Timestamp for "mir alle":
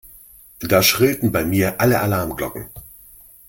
1.45-2.01